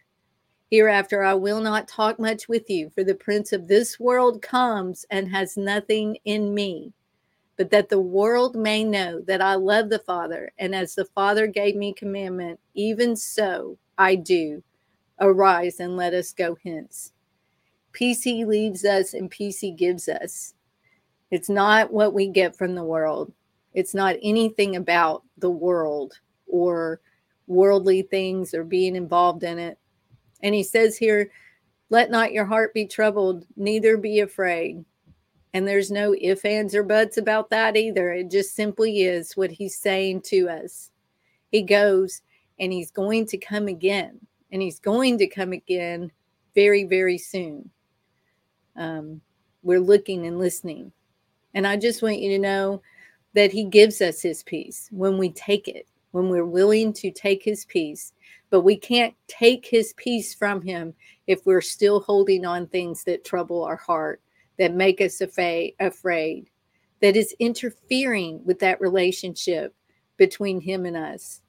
[0.73, 5.05] Hereafter, I will not talk much with you, for the prince of this world comes
[5.11, 6.93] and has nothing in me,
[7.57, 11.45] but that the world may know that I love the Father, and as the Father
[11.45, 14.63] gave me commandment, even so I do.
[15.19, 17.13] Arise and let us go hence.
[17.91, 20.55] Peace he leaves us, and peace he gives us.
[21.29, 23.31] It's not what we get from the world.
[23.75, 26.99] It's not anything about the world or
[27.45, 29.77] worldly things or being involved in it.
[30.43, 31.31] And he says here,
[31.89, 34.85] let not your heart be troubled, neither be afraid.
[35.53, 38.11] And there's no ifs, ands, or buts about that either.
[38.11, 40.91] It just simply is what he's saying to us.
[41.51, 42.21] He goes
[42.59, 44.19] and he's going to come again,
[44.51, 46.11] and he's going to come again
[46.55, 47.69] very, very soon.
[48.75, 49.21] Um,
[49.63, 50.91] we're looking and listening.
[51.53, 52.81] And I just want you to know
[53.33, 57.43] that he gives us his peace when we take it when we're willing to take
[57.43, 58.13] his peace.
[58.53, 60.93] But we can't take his peace from him
[61.25, 64.21] if we're still holding on things that trouble our heart,
[64.59, 66.51] that make us afraid,
[67.01, 69.73] that is interfering with that relationship
[70.17, 71.41] between him and us.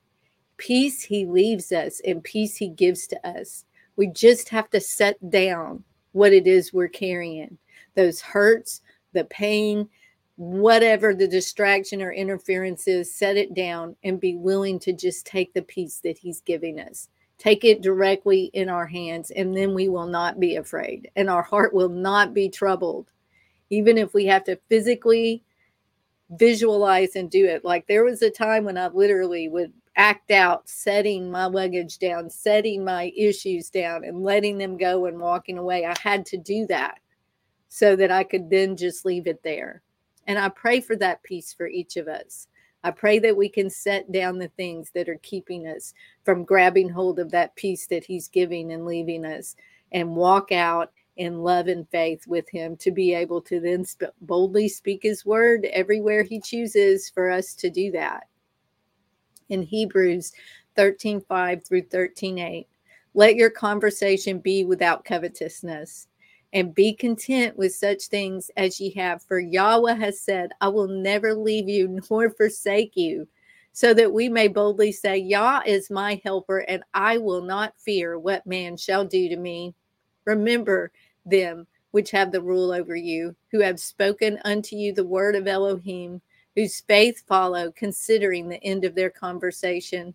[0.56, 3.66] Peace he leaves us and peace he gives to us.
[3.96, 7.58] We just have to set down what it is we're carrying
[7.96, 8.80] those hurts,
[9.12, 9.90] the pain,
[10.36, 15.52] whatever the distraction or interference is, set it down and be willing to just take
[15.54, 17.08] the peace that He's giving us.
[17.38, 21.42] Take it directly in our hands, and then we will not be afraid, and our
[21.42, 23.10] heart will not be troubled,
[23.70, 25.42] even if we have to physically
[26.30, 27.64] visualize and do it.
[27.64, 32.28] Like there was a time when I literally would act out setting my luggage down,
[32.30, 35.84] setting my issues down, and letting them go and walking away.
[35.84, 36.98] I had to do that
[37.68, 39.82] so that I could then just leave it there
[40.26, 42.48] and I pray for that peace for each of us.
[42.82, 45.94] I pray that we can set down the things that are keeping us
[46.24, 49.56] from grabbing hold of that peace that He's giving and leaving us
[49.92, 54.12] and walk out in love and faith with Him to be able to then sp-
[54.20, 58.28] boldly speak His word everywhere He chooses for us to do that.
[59.48, 60.32] In Hebrews
[60.76, 62.66] 13 5 through 13 8.
[63.14, 66.08] Let your conversation be without covetousness,
[66.54, 69.22] and be content with such things as ye have.
[69.22, 73.26] For Yahweh has said, I will never leave you nor forsake you,
[73.72, 78.18] so that we may boldly say, Yah is my helper, and I will not fear
[78.18, 79.74] what man shall do to me.
[80.24, 80.92] Remember
[81.26, 85.46] them which have the rule over you, who have spoken unto you the word of
[85.46, 86.20] Elohim,
[86.54, 90.14] whose faith follow, considering the end of their conversation.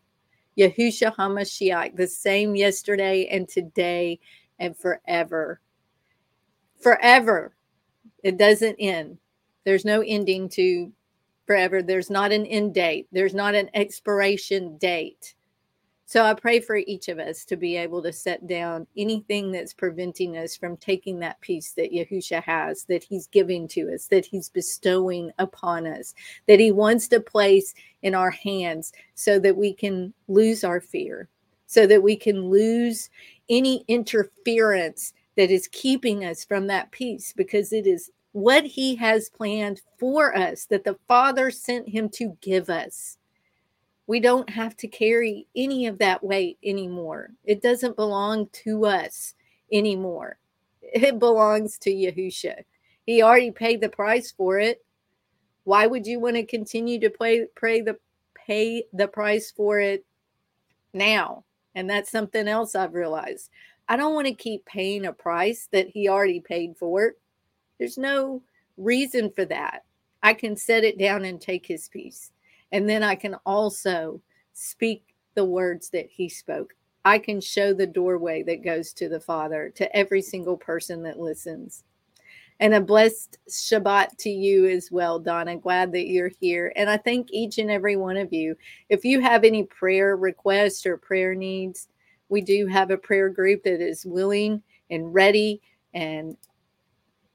[0.58, 4.20] Yahusha HaMashiach, the same yesterday and today
[4.58, 5.60] and forever.
[6.80, 7.56] Forever.
[8.24, 9.18] It doesn't end.
[9.66, 10.92] There's no ending to
[11.46, 11.82] forever.
[11.82, 13.08] There's not an end date.
[13.12, 15.36] There's not an expiration date.
[16.06, 19.76] So I pray for each of us to be able to set down anything that's
[19.76, 24.26] preventing us from taking that peace that Yahusha has, that he's giving to us, that
[24.26, 26.16] he's bestowing upon us,
[26.48, 31.30] that he wants to place in our hands so that we can lose our fear,
[31.68, 33.12] so that we can lose
[33.48, 39.30] any interference that is keeping us from that peace because it is what he has
[39.30, 43.18] planned for us that the Father sent him to give us
[44.10, 47.30] we don't have to carry any of that weight anymore.
[47.46, 49.36] It doesn't belong to us
[49.72, 50.40] anymore.
[50.82, 52.64] It belongs to Yahusha.
[53.06, 54.84] He already paid the price for it.
[55.64, 57.46] Why would you want to continue to pay,
[57.82, 58.00] the
[58.34, 60.04] pay the price for it
[60.92, 61.44] now?
[61.76, 63.52] And that's something else I've realized.
[63.90, 67.16] I don't want to keep paying a price that he already paid for.
[67.80, 68.44] There's no
[68.78, 69.84] reason for that.
[70.22, 72.32] I can set it down and take his peace.
[72.72, 74.22] And then I can also
[74.54, 76.76] speak the words that he spoke.
[77.04, 81.20] I can show the doorway that goes to the Father to every single person that
[81.20, 81.84] listens.
[82.60, 85.56] And a blessed Shabbat to you as well, Donna.
[85.56, 86.74] Glad that you're here.
[86.76, 88.56] And I thank each and every one of you.
[88.90, 91.88] If you have any prayer requests or prayer needs,
[92.30, 95.62] we do have a prayer group that is willing and ready
[95.94, 96.38] and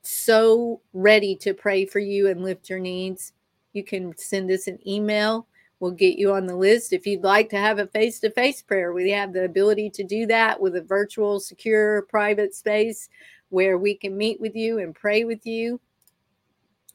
[0.03, 3.33] so ready to pray for you and lift your needs
[3.75, 5.47] you can send us an email.
[5.81, 6.95] We'll get you on the list.
[6.95, 10.05] If you'd like to have a face to face prayer, we have the ability to
[10.05, 13.11] do that with a virtual, secure, private space
[13.51, 15.81] where we can meet with you and pray with you.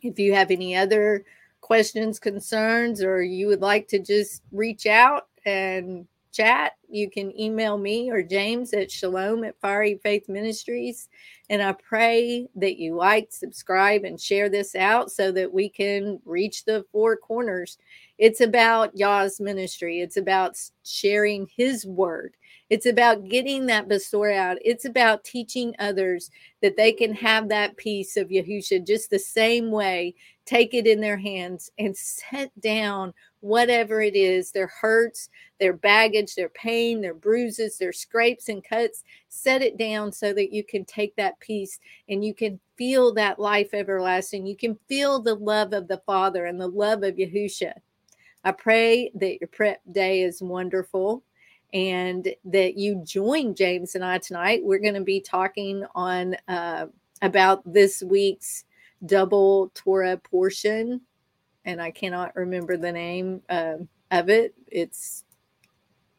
[0.01, 1.25] If you have any other
[1.61, 7.77] questions, concerns, or you would like to just reach out and chat, you can email
[7.77, 11.09] me or James at shalom at Fiery Faith Ministries.
[11.49, 16.19] And I pray that you like, subscribe, and share this out so that we can
[16.25, 17.77] reach the four corners.
[18.17, 22.35] It's about Yah's ministry, it's about sharing his word.
[22.69, 24.57] It's about getting that Besorah out.
[24.63, 26.29] It's about teaching others
[26.61, 30.13] that they can have that peace of Yahusha just the same way,
[30.45, 35.29] take it in their hands and set down whatever it is their hurts,
[35.59, 39.03] their baggage, their pain, their bruises, their scrapes and cuts.
[39.29, 43.39] Set it down so that you can take that peace and you can feel that
[43.39, 44.45] life everlasting.
[44.45, 47.73] You can feel the love of the Father and the love of Yahusha.
[48.43, 51.23] I pray that your prep day is wonderful
[51.73, 54.61] and that you join James and I tonight.
[54.63, 56.87] We're going to be talking on uh,
[57.21, 58.65] about this week's
[59.05, 61.01] double Torah portion
[61.69, 63.75] and I cannot remember the name uh,
[64.09, 64.55] of it.
[64.67, 65.23] It's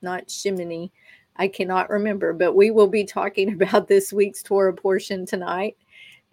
[0.00, 0.92] not Shemini.
[1.34, 5.76] I cannot remember, but we will be talking about this week's Torah portion tonight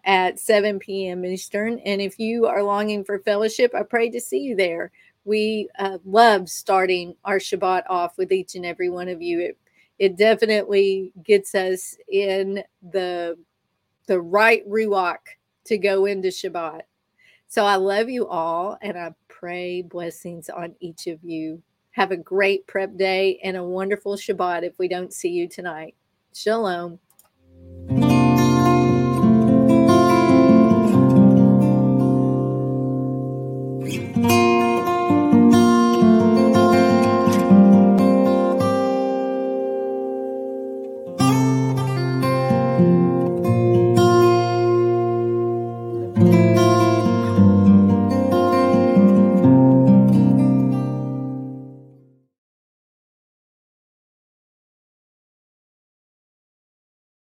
[0.05, 1.26] at 7 p.m.
[1.26, 1.80] Eastern.
[1.80, 4.91] And if you are longing for fellowship, I pray to see you there.
[5.26, 9.39] We uh, love starting our Shabbat off with each and every one of you.
[9.39, 9.57] It,
[9.97, 13.36] it definitely gets us in the
[14.05, 15.18] the right ruach
[15.65, 16.82] to go into Shabbat.
[17.48, 21.62] So I love you all and I pray blessings on each of you.
[21.91, 25.95] Have a great prep day and a wonderful Shabbat if we don't see you tonight.
[26.34, 27.00] Shalom.